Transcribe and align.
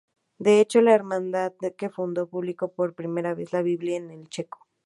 De 0.39 0.59
hecho 0.61 0.81
la 0.81 0.95
hermandad 0.95 1.53
que 1.77 1.91
fundó, 1.91 2.25
publicó 2.27 2.69
por 2.71 2.95
primera 2.95 3.35
vez 3.35 3.53
la 3.53 3.61
Biblia 3.61 3.97
en 3.97 4.25
checo. 4.29 4.67